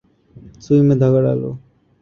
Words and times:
سوئی 0.63 0.81
میں 0.87 0.97
دھاگہ 1.01 1.19
ڈالو 1.25 1.51